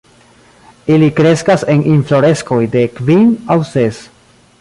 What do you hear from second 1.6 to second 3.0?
en infloreskoj de